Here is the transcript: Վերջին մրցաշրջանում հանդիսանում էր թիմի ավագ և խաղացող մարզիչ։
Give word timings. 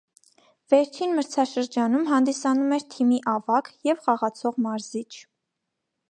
Վերջին 0.73 1.11
մրցաշրջանում 1.17 2.07
հանդիսանում 2.11 2.73
էր 2.77 2.85
թիմի 2.93 3.19
ավագ 3.33 3.69
և 3.89 4.01
խաղացող 4.07 4.57
մարզիչ։ 4.69 5.07